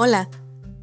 Hola, 0.00 0.30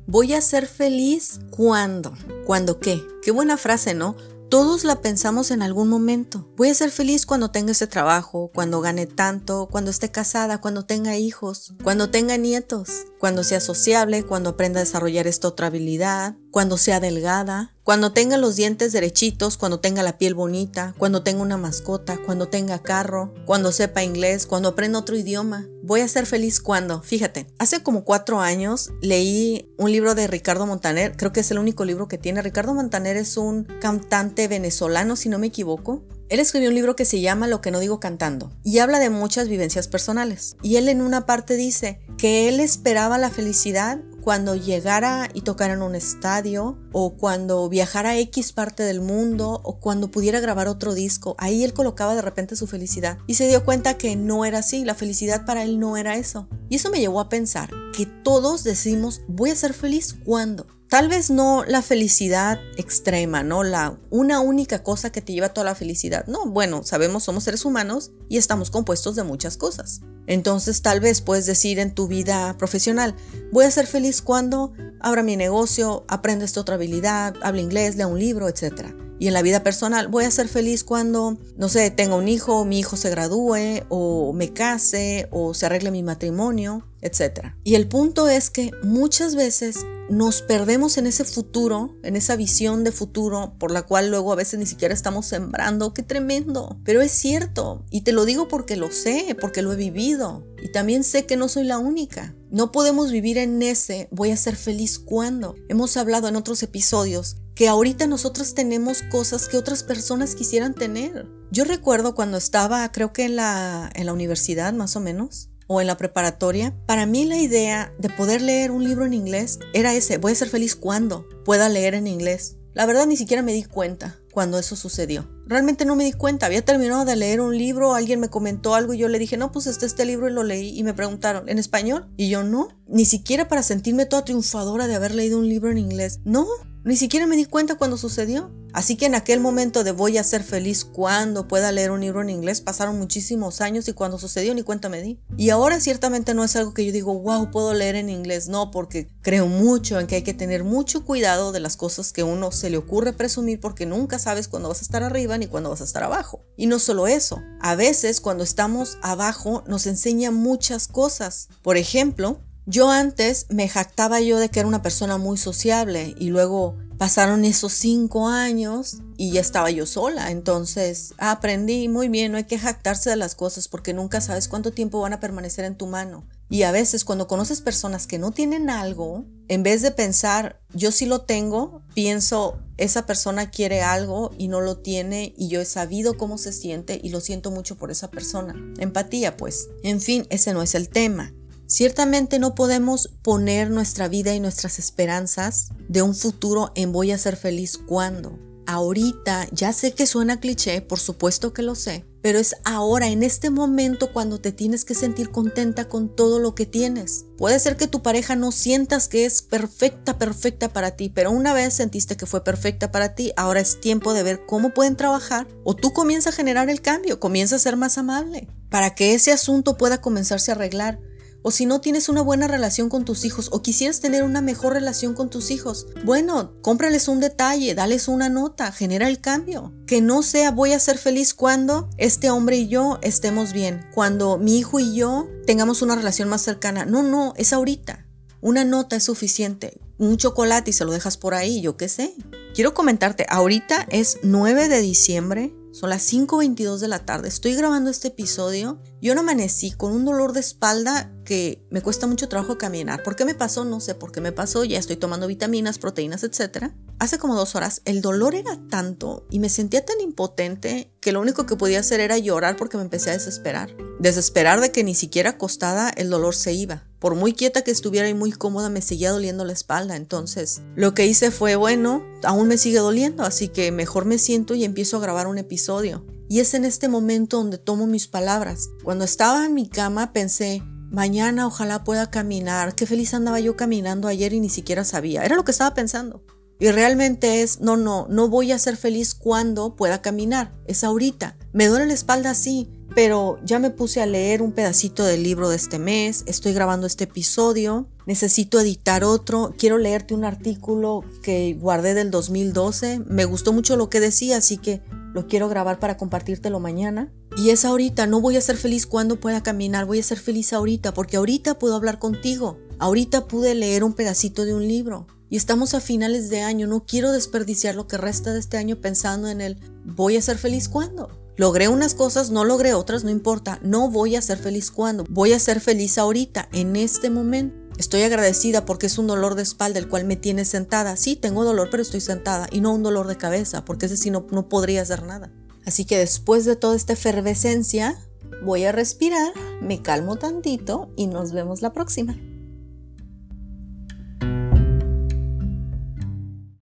voy 0.08 0.34
a 0.34 0.42
ser 0.42 0.68
feliz 0.68 1.40
cuando. 1.50 2.14
¿Cuándo 2.46 2.82
qué? 2.82 3.02
Qué 3.24 3.32
buena 3.32 3.56
frase, 3.56 3.94
¿no? 3.94 4.18
Todos 4.50 4.84
la 4.84 5.00
pensamos 5.00 5.52
en 5.52 5.62
algún 5.62 5.88
momento. 5.88 6.50
Voy 6.58 6.68
a 6.68 6.74
ser 6.74 6.92
feliz 6.92 7.26
cuando 7.26 7.50
tenga 7.50 7.72
ese 7.72 7.88
trabajo, 7.88 8.52
cuando 8.54 8.82
gane 8.82 9.08
tanto, 9.08 9.70
cuando 9.72 9.90
esté 9.90 10.12
casada, 10.12 10.60
cuando 10.60 10.84
tenga 10.84 11.16
hijos, 11.16 11.76
cuando 11.82 12.10
tenga 12.10 12.36
nietos, 12.36 13.06
cuando 13.18 13.46
sea 13.46 13.62
sociable, 13.62 14.24
cuando 14.24 14.50
aprenda 14.50 14.82
a 14.82 14.84
desarrollar 14.84 15.28
esta 15.28 15.48
otra 15.48 15.68
habilidad, 15.68 16.36
cuando 16.52 16.78
sea 16.78 17.00
delgada, 17.00 17.74
cuando 17.84 18.12
tenga 18.12 18.38
los 18.38 18.58
dientes 18.58 18.92
derechitos, 18.92 19.58
cuando 19.58 19.80
tenga 19.80 20.04
la 20.04 20.18
piel 20.18 20.34
bonita, 20.34 20.94
cuando 20.98 21.24
tenga 21.24 21.42
una 21.42 21.58
mascota, 21.58 22.18
cuando 22.18 22.50
tenga 22.50 22.80
carro, 22.80 23.34
cuando 23.46 23.72
sepa 23.72 24.04
inglés, 24.04 24.46
cuando 24.46 24.70
aprenda 24.70 25.00
otro 25.00 25.16
idioma. 25.16 25.68
Voy 25.88 26.02
a 26.02 26.08
ser 26.08 26.26
feliz 26.26 26.62
cuando, 26.62 27.04
fíjate, 27.04 27.46
hace 27.60 27.84
como 27.84 28.06
cuatro 28.06 28.40
años 28.40 28.92
leí 29.04 29.70
un 29.78 29.92
libro 29.92 30.16
de 30.16 30.26
Ricardo 30.26 30.66
Montaner, 30.66 31.16
creo 31.16 31.32
que 31.32 31.42
es 31.42 31.52
el 31.52 31.60
único 31.60 31.86
libro 31.86 32.08
que 32.08 32.18
tiene. 32.18 32.42
Ricardo 32.42 32.74
Montaner 32.74 33.18
es 33.18 33.38
un 33.38 33.66
cantante 33.80 34.48
venezolano, 34.48 35.16
si 35.16 35.30
no 35.30 35.38
me 35.38 35.46
equivoco. 35.46 36.02
Él 36.30 36.40
escribió 36.40 36.70
un 36.70 36.76
libro 36.76 36.96
que 36.96 37.06
se 37.06 37.22
llama 37.22 37.46
Lo 37.46 37.62
que 37.62 37.70
no 37.70 37.80
digo 37.80 38.00
cantando 38.00 38.52
y 38.64 38.80
habla 38.80 38.98
de 38.98 39.12
muchas 39.12 39.48
vivencias 39.48 39.88
personales. 39.88 40.58
Y 40.64 40.78
él 40.78 40.90
en 40.90 41.04
una 41.04 41.28
parte 41.28 41.56
dice 41.56 42.00
que 42.18 42.50
él 42.50 42.62
esperaba 42.62 43.20
la 43.20 43.30
felicidad 43.30 44.00
cuando 44.26 44.56
llegara 44.56 45.30
y 45.36 45.42
tocara 45.42 45.76
en 45.76 45.84
un 45.84 45.94
estadio 45.94 46.80
o 46.92 47.16
cuando 47.16 47.70
viajara 47.70 48.10
a 48.10 48.18
X 48.18 48.54
parte 48.54 48.82
del 48.82 49.00
mundo 49.00 49.62
o 49.64 49.80
cuando 49.80 50.10
pudiera 50.10 50.40
grabar 50.40 50.68
otro 50.68 50.96
disco. 50.96 51.36
Ahí 51.38 51.64
él 51.64 51.74
colocaba 51.74 52.16
de 52.16 52.24
repente 52.24 52.56
su 52.56 52.66
felicidad 52.66 53.20
y 53.28 53.36
se 53.36 53.48
dio 53.48 53.64
cuenta 53.64 54.00
que 54.00 54.16
no 54.16 54.44
era 54.44 54.58
así, 54.58 54.84
la 54.84 54.96
felicidad 54.96 55.46
para 55.46 55.62
él 55.62 55.80
no 55.80 55.96
era 55.96 56.16
eso. 56.16 56.50
Y 56.70 56.78
eso 56.78 56.90
me 56.90 57.00
llevó 57.00 57.20
a 57.20 57.30
pensar 57.30 57.70
que 57.96 58.08
todos 58.08 58.64
decimos 58.64 59.22
voy 59.28 59.52
a 59.52 59.56
ser 59.56 59.76
feliz 59.76 60.16
cuando. 60.26 60.66
Tal 60.90 61.10
vez 61.10 61.32
no 61.32 61.64
la 61.66 61.82
felicidad 61.82 62.60
extrema, 62.78 63.42
¿no? 63.42 63.64
La 63.64 64.00
una 64.12 64.40
única 64.40 64.84
cosa 64.84 65.12
que 65.12 65.22
te 65.22 65.34
lleva 65.34 65.48
a 65.48 65.54
toda 65.54 65.66
la 65.66 65.76
felicidad. 65.76 66.28
No, 66.28 66.46
bueno, 66.46 66.84
sabemos, 66.84 67.24
somos 67.24 67.44
seres 67.44 67.66
humanos 67.66 68.12
y 68.30 68.38
estamos 68.38 68.70
compuestos 68.70 69.16
de 69.16 69.24
muchas 69.24 69.58
cosas. 69.58 70.02
Entonces 70.28 70.82
tal 70.82 71.00
vez 71.00 71.22
puedes 71.22 71.48
decir 71.48 71.80
en 71.80 71.94
tu 71.94 72.08
vida 72.08 72.56
profesional, 72.58 73.16
voy 73.52 73.66
a 73.66 73.72
ser 73.72 73.88
feliz 73.88 74.22
cuando 74.22 74.74
abra 75.00 75.24
mi 75.24 75.36
negocio, 75.36 76.06
aprenda 76.08 76.46
esta 76.46 76.62
otra 76.62 76.76
habilidad, 76.76 77.36
hable 77.42 77.62
inglés, 77.62 77.96
lea 77.96 78.08
un 78.08 78.20
libro, 78.20 78.48
etc. 78.48 78.94
Y 79.20 79.28
en 79.28 79.34
la 79.34 79.42
vida 79.42 79.64
personal, 79.64 80.08
voy 80.08 80.26
a 80.26 80.32
ser 80.32 80.48
feliz 80.48 80.84
cuando, 80.84 81.38
no 81.58 81.70
sé, 81.70 81.90
tenga 81.90 82.16
un 82.16 82.28
hijo, 82.28 82.66
mi 82.66 82.80
hijo 82.80 82.96
se 82.98 83.10
gradúe, 83.10 83.86
o 83.90 84.34
me 84.34 84.52
case, 84.52 85.30
o 85.32 85.54
se 85.54 85.66
arregle 85.66 85.92
mi 85.92 86.04
matrimonio, 86.04 86.86
etc. 87.02 87.54
Y 87.64 87.76
el 87.76 87.88
punto 87.88 88.28
es 88.28 88.50
que 88.50 88.72
muchas 88.84 89.36
veces 89.36 89.86
nos 90.10 90.42
perdemos 90.42 90.98
en 90.98 91.08
ese 91.08 91.24
futuro, 91.26 91.96
en 92.04 92.16
esa 92.16 92.36
visión 92.36 92.84
de 92.84 92.92
futuro 92.92 93.56
por 93.58 93.72
la 93.72 93.84
cual 93.84 94.10
luego 94.10 94.32
a 94.32 94.36
veces 94.36 94.60
ni 94.60 94.66
siquiera 94.66 94.94
estamos 94.94 95.26
sembrando. 95.26 95.94
¡Qué 95.94 96.04
tremendo! 96.04 96.80
Pero 96.84 97.02
es 97.02 97.12
cierto, 97.12 97.84
y 97.90 98.02
te 98.02 98.12
lo 98.12 98.26
digo 98.26 98.48
porque 98.48 98.76
lo 98.76 98.92
sé, 98.92 99.36
porque 99.40 99.62
lo 99.62 99.74
he 99.74 99.76
vivido, 99.76 100.46
y 100.64 100.72
también 100.72 101.04
sé 101.04 101.26
que 101.26 101.38
no 101.38 101.48
soy 101.48 101.64
la 101.64 101.78
única. 101.78 102.36
No 102.52 102.72
podemos 102.72 103.12
vivir 103.12 103.38
en 103.38 103.62
ese 103.62 104.08
voy 104.12 104.32
a 104.32 104.38
ser 104.38 104.56
feliz 104.56 105.00
cuando. 105.00 105.56
Hemos 105.70 105.98
hablado 105.98 106.28
en 106.28 106.36
otros 106.36 106.62
episodios 106.64 107.38
que 107.56 107.68
ahorita 107.68 108.06
nosotros 108.06 108.54
tenemos 108.54 109.02
cosas 109.12 109.48
que 109.48 109.58
otras 109.58 109.84
personas 109.84 110.36
quisieran 110.36 110.74
tener. 110.74 111.28
Yo 111.52 111.64
recuerdo 111.64 112.16
cuando 112.16 112.38
estaba, 112.38 112.92
creo 112.92 113.14
que 113.14 113.24
en 113.26 113.38
la, 113.38 113.90
en 113.96 114.06
la 114.06 114.14
universidad 114.14 114.74
más 114.74 114.96
o 114.96 115.00
menos, 115.00 115.50
o 115.68 115.82
en 115.82 115.88
la 115.88 115.98
preparatoria, 115.98 116.76
para 116.86 117.06
mí 117.06 117.26
la 117.26 117.38
idea 117.38 117.94
de 118.00 118.10
poder 118.10 118.42
leer 118.42 118.72
un 118.72 118.84
libro 118.84 119.06
en 119.06 119.14
inglés 119.14 119.60
era 119.74 119.94
ese, 119.94 120.18
voy 120.18 120.32
a 120.32 120.36
ser 120.36 120.50
feliz 120.50 120.76
cuando 120.76 121.28
pueda 121.44 121.70
leer 121.70 121.96
en 121.96 122.08
inglés. 122.08 122.58
La 122.74 122.86
verdad 122.86 123.08
ni 123.08 123.16
siquiera 123.16 123.42
me 123.42 123.54
di 123.54 123.64
cuenta 123.64 124.20
cuando 124.34 124.60
eso 124.60 124.76
sucedió. 124.76 125.30
Realmente 125.48 125.86
no 125.86 125.96
me 125.96 126.04
di 126.04 126.12
cuenta, 126.12 126.46
había 126.46 126.66
terminado 126.66 127.06
de 127.06 127.16
leer 127.16 127.40
un 127.40 127.58
libro, 127.58 127.94
alguien 127.94 128.20
me 128.20 128.30
comentó 128.30 128.76
algo 128.76 128.94
y 128.94 128.98
yo 128.98 129.08
le 129.08 129.18
dije, 129.18 129.38
no, 129.38 129.54
pues 129.54 129.66
está 129.66 129.86
este 129.86 130.04
libro 130.04 130.28
y 130.28 130.34
lo 130.34 130.44
leí 130.44 130.78
y 130.78 130.84
me 130.84 130.94
preguntaron, 130.94 131.48
¿en 131.48 131.58
español? 131.58 132.10
Y 132.18 132.28
yo 132.28 132.44
no, 132.44 132.68
ni 132.86 133.06
siquiera 133.06 133.48
para 133.48 133.64
sentirme 133.64 134.06
toda 134.06 134.26
triunfadora 134.26 134.88
de 134.88 134.96
haber 134.96 135.16
leído 135.16 135.40
un 135.40 135.48
libro 135.48 135.72
en 135.72 135.78
inglés. 135.78 136.20
No, 136.26 136.46
ni 136.84 136.98
siquiera 136.98 137.28
me 137.28 137.38
di 137.38 137.46
cuenta 137.46 137.76
cuando 137.76 137.96
sucedió. 137.96 138.52
Así 138.76 138.98
que 138.98 139.06
en 139.06 139.16
aquel 139.16 139.40
momento 139.40 139.86
de 139.86 139.94
voy 139.94 140.18
a 140.18 140.24
ser 140.26 140.44
feliz 140.44 140.84
cuando 140.84 141.48
pueda 141.48 141.72
leer 141.72 141.92
un 141.92 142.02
libro 142.02 142.22
en 142.22 142.30
inglés 142.30 142.60
pasaron 142.60 143.00
muchísimos 143.00 143.62
años 143.62 143.88
y 143.88 143.94
cuando 143.94 144.20
sucedió 144.20 144.54
ni 144.54 144.64
cuenta 144.64 144.90
me 144.90 145.02
di. 145.02 145.18
Y 145.38 145.50
ahora 145.50 145.80
ciertamente 145.80 146.34
no 146.34 146.44
es 146.44 146.58
algo 146.58 146.74
que 146.74 146.86
yo 146.86 146.92
digo, 146.92 147.18
wow, 147.18 147.52
puedo 147.52 147.74
leer 147.74 147.96
en 147.96 148.10
inglés. 148.10 148.50
No, 148.50 148.72
porque 148.72 149.08
creo 149.22 149.48
mucho 149.48 149.98
en 149.98 150.08
que 150.08 150.16
hay 150.16 150.24
que 150.24 150.34
tener 150.34 150.66
mucho 150.66 151.06
cuidado 151.06 151.54
de 151.54 151.62
las 151.62 151.78
cosas 151.78 152.12
que 152.12 152.24
uno 152.24 152.52
se 152.52 152.70
le 152.70 152.76
ocurre 152.76 153.14
presumir 153.14 153.62
porque 153.62 153.86
nunca 153.86 154.20
sabes 154.20 154.50
cuándo 154.50 154.68
vas 154.68 154.80
a 154.80 154.82
estar 154.82 155.04
arriba 155.04 155.38
ni 155.38 155.48
cuándo 155.48 155.70
vas 155.70 155.80
a 155.80 155.86
estar 155.86 156.04
abajo. 156.04 156.44
Y 156.58 156.68
no 156.68 156.80
solo 156.80 157.08
eso, 157.08 157.42
a 157.62 157.76
veces 157.76 158.20
cuando 158.20 158.44
estamos 158.44 158.98
abajo 159.02 159.64
nos 159.68 159.88
enseña 159.88 160.32
muchas 160.32 160.90
cosas. 160.90 161.48
Por 161.62 161.78
ejemplo, 161.78 162.42
yo 162.66 162.90
antes 162.90 163.46
me 163.50 163.70
jactaba 163.70 164.22
yo 164.22 164.40
de 164.40 164.50
que 164.50 164.60
era 164.60 164.68
una 164.68 164.82
persona 164.82 165.18
muy 165.20 165.38
sociable 165.38 166.16
y 166.18 166.30
luego 166.30 166.76
pasaron 166.98 167.46
esos 167.46 167.74
cinco 167.74 168.28
años 168.28 168.98
y 169.18 169.32
ya 169.32 169.42
estaba 169.42 169.70
yo 169.72 169.86
sola. 169.86 170.32
Entonces 170.32 171.14
aprendí 171.18 171.88
muy 171.88 172.10
bien, 172.10 172.32
no 172.32 172.38
hay 172.38 172.46
que 172.46 172.60
jactarse 172.60 173.10
de 173.10 173.16
las 173.16 173.36
cosas 173.36 173.68
porque 173.68 173.94
nunca 173.94 174.22
sabes 174.22 174.48
cuánto 174.48 174.72
tiempo 174.72 175.02
van 175.02 175.14
a 175.14 175.20
permanecer 175.20 175.66
en 175.66 175.76
tu 175.76 175.88
mano. 175.88 176.26
Y 176.50 176.64
a 176.64 176.72
veces 176.72 177.04
cuando 177.04 177.28
conoces 177.28 177.62
personas 177.62 178.06
que 178.06 178.20
no 178.20 178.32
tienen 178.32 178.70
algo, 178.70 179.26
en 179.48 179.64
vez 179.64 179.82
de 179.82 179.92
pensar, 179.92 180.62
yo 180.74 180.92
sí 180.92 181.08
lo 181.08 181.22
tengo, 181.22 181.82
pienso, 181.96 182.60
esa 182.78 183.06
persona 183.08 183.50
quiere 183.50 183.82
algo 183.82 184.32
y 184.38 184.48
no 184.48 184.62
lo 184.62 184.78
tiene 184.78 185.34
y 185.38 185.48
yo 185.48 185.62
he 185.62 185.66
sabido 185.66 186.18
cómo 186.18 186.38
se 186.38 186.54
siente 186.54 187.00
y 187.02 187.10
lo 187.10 187.20
siento 187.20 187.50
mucho 187.50 187.78
por 187.78 187.90
esa 187.90 188.12
persona. 188.12 188.56
Empatía, 188.78 189.38
pues. 189.38 189.70
En 189.84 190.02
fin, 190.02 190.28
ese 190.30 190.54
no 190.54 190.62
es 190.62 190.76
el 190.76 190.90
tema. 190.90 191.34
Ciertamente 191.76 192.40
no 192.40 192.56
podemos 192.56 193.10
poner 193.22 193.70
nuestra 193.70 194.08
vida 194.08 194.34
y 194.34 194.40
nuestras 194.40 194.80
esperanzas 194.80 195.72
de 195.90 196.02
un 196.02 196.16
futuro 196.16 196.72
en 196.74 196.94
voy 196.94 197.12
a 197.12 197.18
ser 197.18 197.36
feliz 197.36 197.78
cuando. 197.78 198.40
Ahorita, 198.66 199.46
ya 199.52 199.74
sé 199.74 199.92
que 199.92 200.08
suena 200.08 200.40
cliché, 200.40 200.80
por 200.80 201.02
supuesto 201.02 201.52
que 201.52 201.64
lo 201.64 201.76
sé, 201.76 202.06
pero 202.22 202.40
es 202.40 202.56
ahora, 202.64 203.10
en 203.10 203.24
este 203.24 203.50
momento, 203.50 204.14
cuando 204.14 204.40
te 204.40 204.54
tienes 204.54 204.86
que 204.86 204.96
sentir 204.96 205.32
contenta 205.32 205.90
con 205.90 206.16
todo 206.16 206.40
lo 206.40 206.56
que 206.56 206.66
tienes. 206.66 207.26
Puede 207.38 207.60
ser 207.60 207.76
que 207.76 207.88
tu 207.88 208.02
pareja 208.02 208.38
no 208.38 208.54
sientas 208.54 209.10
que 209.10 209.26
es 209.26 209.42
perfecta, 209.42 210.18
perfecta 210.18 210.70
para 210.70 210.92
ti, 210.92 211.10
pero 211.10 211.30
una 211.32 211.54
vez 211.54 211.74
sentiste 211.74 212.16
que 212.16 212.26
fue 212.26 212.42
perfecta 212.42 212.90
para 212.94 213.16
ti, 213.16 213.34
ahora 213.36 213.60
es 213.60 213.82
tiempo 213.82 214.14
de 214.14 214.24
ver 214.24 214.46
cómo 214.46 214.74
pueden 214.74 214.96
trabajar 214.96 215.46
o 215.66 215.76
tú 215.76 215.92
comienzas 215.92 216.36
a 216.36 216.38
generar 216.38 216.70
el 216.70 216.82
cambio, 216.82 217.20
comienza 217.20 217.58
a 217.58 217.60
ser 217.60 217.76
más 217.76 217.98
amable, 217.98 218.48
para 218.70 218.96
que 218.96 219.14
ese 219.14 219.34
asunto 219.34 219.76
pueda 219.76 220.00
comenzarse 220.00 220.52
a 220.52 220.56
arreglar 220.56 221.02
o 221.48 221.52
si 221.52 221.68
no 221.68 221.80
tienes 221.80 222.10
una 222.10 222.24
buena 222.24 222.48
relación 222.48 222.90
con 222.90 223.06
tus 223.06 223.24
hijos 223.24 223.50
o 223.52 223.62
quisieras 223.62 224.00
tener 224.00 224.24
una 224.24 224.42
mejor 224.42 224.74
relación 224.74 225.14
con 225.14 225.30
tus 225.30 225.52
hijos, 225.52 225.86
bueno, 226.04 226.54
cómprales 226.64 227.08
un 227.08 227.20
detalle, 227.20 227.76
dales 227.76 228.08
una 228.08 228.30
nota, 228.30 228.72
genera 228.72 229.08
el 229.08 229.22
cambio. 229.22 229.72
Que 229.86 230.02
no 230.02 230.24
sea 230.24 230.50
voy 230.50 230.74
a 230.74 230.80
ser 230.80 230.98
feliz 230.98 231.36
cuando 231.36 231.88
este 231.98 232.32
hombre 232.32 232.58
y 232.58 232.68
yo 232.68 232.98
estemos 233.04 233.54
bien, 233.54 233.86
cuando 233.94 234.40
mi 234.40 234.58
hijo 234.58 234.80
y 234.80 234.96
yo 234.96 235.30
tengamos 235.46 235.84
una 235.84 235.96
relación 235.96 236.30
más 236.30 236.42
cercana. 236.42 236.84
No, 236.84 237.04
no, 237.04 237.36
es 237.38 237.54
ahorita. 237.54 238.08
Una 238.42 238.66
nota 238.66 238.96
es 238.96 239.04
suficiente. 239.04 239.80
Un 240.00 240.18
chocolate 240.18 240.72
y 240.72 240.74
se 240.74 240.84
lo 240.84 240.94
dejas 240.94 241.16
por 241.16 241.36
ahí, 241.36 241.62
yo 241.62 241.78
qué 241.78 241.90
sé. 241.90 242.16
Quiero 242.56 242.74
comentarte, 242.74 243.28
ahorita 243.30 243.86
es 243.92 244.18
9 244.24 244.68
de 244.68 244.82
diciembre 244.82 245.54
son 245.76 245.90
las 245.90 246.10
5.22 246.14 246.78
de 246.78 246.88
la 246.88 247.00
tarde. 247.00 247.28
Estoy 247.28 247.54
grabando 247.54 247.90
este 247.90 248.08
episodio. 248.08 248.82
Yo 249.02 249.14
no 249.14 249.22
amanecí 249.22 249.72
con 249.72 249.92
un 249.92 250.06
dolor 250.06 250.32
de 250.32 250.40
espalda 250.40 251.12
que 251.26 251.68
me 251.70 251.82
cuesta 251.82 252.08
mucho 252.08 252.30
trabajo 252.30 252.58
caminar. 252.58 253.04
¿Por 253.04 253.18
qué 253.18 253.26
me 253.26 253.36
pasó? 253.36 253.66
No 253.66 253.82
sé 253.82 253.94
por 253.94 254.14
qué 254.14 254.22
me 254.22 254.32
pasó. 254.32 254.64
Ya 254.64 254.80
estoy 254.80 254.96
tomando 254.96 255.28
vitaminas, 255.28 255.78
proteínas, 255.78 256.24
etc. 256.24 256.72
Hace 256.98 257.18
como 257.18 257.36
dos 257.36 257.56
horas 257.56 257.82
el 257.84 258.02
dolor 258.02 258.36
era 258.36 258.58
tanto 258.70 259.28
y 259.30 259.40
me 259.40 259.50
sentía 259.50 259.84
tan 259.84 260.00
impotente 260.00 260.94
que 261.02 261.12
lo 261.12 261.20
único 261.20 261.46
que 261.46 261.58
podía 261.58 261.82
hacer 261.82 262.00
era 262.00 262.18
llorar 262.18 262.56
porque 262.56 262.78
me 262.78 262.84
empecé 262.84 263.10
a 263.10 263.14
desesperar. 263.14 263.76
Desesperar 264.00 264.62
de 264.62 264.72
que 264.72 264.86
ni 264.86 264.96
siquiera 264.96 265.32
acostada 265.32 265.90
el 265.90 266.10
dolor 266.10 266.36
se 266.36 266.54
iba. 266.54 266.88
Por 267.06 267.14
muy 267.14 267.34
quieta 267.34 267.62
que 267.62 267.70
estuviera 267.70 268.10
y 268.10 268.16
muy 268.16 268.32
cómoda 268.32 268.72
me 268.72 268.82
seguía 268.82 269.12
doliendo 269.12 269.46
la 269.46 269.54
espalda. 269.54 269.96
Entonces 269.96 270.64
lo 270.76 270.96
que 270.96 271.06
hice 271.06 271.30
fue, 271.30 271.56
bueno, 271.56 272.04
aún 272.24 272.48
me 272.48 272.58
sigue 272.58 272.80
doliendo, 272.80 273.22
así 273.22 273.48
que 273.48 273.72
mejor 273.72 274.06
me 274.06 274.18
siento 274.18 274.56
y 274.56 274.64
empiezo 274.64 274.98
a 274.98 275.02
grabar 275.02 275.28
un 275.28 275.38
episodio. 275.38 276.04
Y 276.30 276.40
es 276.40 276.56
en 276.56 276.66
este 276.66 276.88
momento 276.88 277.38
donde 277.38 277.60
tomo 277.60 277.86
mis 277.86 278.08
palabras. 278.08 278.72
Cuando 278.84 279.06
estaba 279.06 279.46
en 279.46 279.54
mi 279.54 279.70
cama 279.70 280.14
pensé, 280.14 280.64
mañana 280.90 281.46
ojalá 281.46 281.84
pueda 281.84 282.10
caminar. 282.10 282.74
Qué 282.74 282.88
feliz 282.88 283.14
andaba 283.14 283.40
yo 283.40 283.56
caminando 283.56 284.08
ayer 284.08 284.34
y 284.34 284.40
ni 284.40 284.50
siquiera 284.50 284.84
sabía. 284.84 285.24
Era 285.24 285.36
lo 285.36 285.46
que 285.46 285.52
estaba 285.52 285.76
pensando. 285.76 286.24
Y 286.58 286.72
realmente 286.72 287.44
es, 287.44 287.60
no, 287.60 287.78
no, 287.78 288.08
no 288.10 288.30
voy 288.30 288.52
a 288.52 288.58
ser 288.58 288.78
feliz 288.78 289.14
cuando 289.14 289.76
pueda 289.76 290.02
caminar. 290.02 290.56
Es 290.66 290.84
ahorita. 290.84 291.38
Me 291.54 291.68
duele 291.68 291.86
la 291.86 291.94
espalda 291.94 292.32
así. 292.32 292.68
Pero 292.96 293.40
ya 293.44 293.60
me 293.60 293.72
puse 293.72 294.02
a 294.02 294.06
leer 294.06 294.42
un 294.42 294.54
pedacito 294.54 295.04
del 295.04 295.22
libro 295.22 295.50
de 295.50 295.58
este 295.58 295.80
mes, 295.80 296.24
estoy 296.28 296.54
grabando 296.54 296.88
este 296.88 297.04
episodio, 297.04 297.90
necesito 298.06 298.58
editar 298.60 299.04
otro, 299.04 299.54
quiero 299.58 299.78
leerte 299.78 300.14
un 300.14 300.24
artículo 300.24 301.04
que 301.22 301.58
guardé 301.60 301.94
del 301.94 302.10
2012, 302.10 303.02
me 303.06 303.26
gustó 303.26 303.52
mucho 303.52 303.76
lo 303.76 303.90
que 303.90 304.00
decía, 304.00 304.38
así 304.38 304.58
que 304.58 304.82
lo 305.14 305.28
quiero 305.28 305.50
grabar 305.50 305.80
para 305.80 305.98
compartírtelo 305.98 306.60
mañana. 306.60 307.12
Y 307.38 307.50
es 307.50 307.66
ahorita, 307.66 308.08
no 308.08 308.22
voy 308.22 308.38
a 308.38 308.42
ser 308.42 308.56
feliz 308.56 308.86
cuando 308.86 309.20
pueda 309.20 309.44
caminar, 309.44 309.86
voy 309.86 310.00
a 310.00 310.04
ser 310.04 310.18
feliz 310.18 310.54
ahorita, 310.54 310.94
porque 310.94 311.18
ahorita 311.18 311.60
puedo 311.60 311.76
hablar 311.76 312.00
contigo, 312.00 312.58
ahorita 312.80 313.28
pude 313.28 313.56
leer 313.56 313.84
un 313.84 313.94
pedacito 313.94 314.46
de 314.46 314.54
un 314.54 314.68
libro. 314.68 315.08
Y 315.30 315.36
estamos 315.36 315.74
a 315.74 315.82
finales 315.82 316.30
de 316.30 316.42
año, 316.42 316.66
no 316.68 316.86
quiero 316.86 317.12
desperdiciar 317.12 317.76
lo 317.76 317.88
que 317.88 317.98
resta 317.98 318.32
de 318.32 318.40
este 318.40 318.58
año 318.58 318.80
pensando 318.80 319.28
en 319.28 319.42
el 319.42 319.58
voy 319.84 320.16
a 320.16 320.22
ser 320.22 320.38
feliz 320.38 320.70
cuando. 320.70 321.25
Logré 321.38 321.68
unas 321.68 321.96
cosas, 321.96 322.32
no 322.32 322.46
logré 322.46 322.74
otras, 322.74 323.04
no 323.04 323.10
importa. 323.10 323.60
No 323.62 323.90
voy 323.90 324.16
a 324.16 324.22
ser 324.22 324.38
feliz 324.38 324.72
cuando. 324.72 325.04
Voy 325.10 325.34
a 325.34 325.40
ser 325.40 325.60
feliz 325.60 325.98
ahorita, 325.98 326.48
en 326.54 326.76
este 326.76 327.10
momento. 327.10 327.56
Estoy 327.78 328.04
agradecida 328.04 328.66
porque 328.66 328.86
es 328.86 328.98
un 328.98 329.08
dolor 329.08 329.36
de 329.36 329.44
espalda 329.44 329.80
el 329.80 329.90
cual 329.90 330.06
me 330.06 330.16
tiene 330.16 330.46
sentada. 330.46 330.96
Sí, 330.96 331.18
tengo 331.18 331.44
dolor, 331.44 331.68
pero 331.70 331.84
estoy 331.84 332.00
sentada. 332.00 332.48
Y 332.52 332.62
no 332.62 332.74
un 332.74 332.84
dolor 332.84 333.08
de 333.08 333.18
cabeza, 333.18 333.66
porque 333.66 333.88
ese 333.88 333.98
sí 333.98 334.12
no, 334.12 334.26
no 334.32 334.48
podría 334.48 334.82
hacer 334.82 335.04
nada. 335.04 335.30
Así 335.66 335.84
que 335.84 335.98
después 335.98 336.46
de 336.46 336.56
toda 336.56 336.76
esta 336.76 336.94
efervescencia, 336.94 337.98
voy 338.46 338.64
a 338.64 338.72
respirar, 338.72 339.34
me 339.62 339.82
calmo 339.82 340.16
tantito 340.16 340.90
y 340.96 341.08
nos 341.08 341.34
vemos 341.34 341.62
la 341.62 341.74
próxima. 341.74 342.16